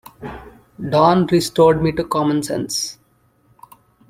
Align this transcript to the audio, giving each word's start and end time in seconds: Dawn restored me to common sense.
Dawn 0.89 1.27
restored 1.27 1.83
me 1.83 1.91
to 1.91 2.03
common 2.03 2.41
sense. 2.41 2.97